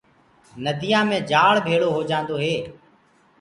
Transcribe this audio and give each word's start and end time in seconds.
نديآ 0.63 0.99
مي 1.09 1.17
جآݪ 1.29 1.55
ڀيݪو 1.65 1.89
هوجآندو 1.95 2.35
هي۔ 2.43 2.55